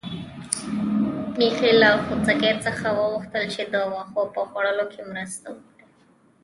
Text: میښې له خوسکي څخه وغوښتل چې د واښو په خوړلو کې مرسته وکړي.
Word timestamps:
میښې 1.37 1.71
له 1.81 1.89
خوسکي 2.05 2.51
څخه 2.65 2.87
وغوښتل 2.97 3.43
چې 3.53 3.61
د 3.73 3.75
واښو 3.93 4.21
په 4.35 4.41
خوړلو 4.49 4.85
کې 4.93 5.01
مرسته 5.11 5.45
وکړي. 5.55 5.85